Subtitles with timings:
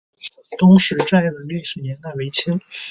[0.57, 2.59] 东石寨的历史年代为清。